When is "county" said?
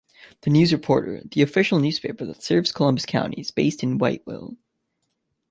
3.05-3.39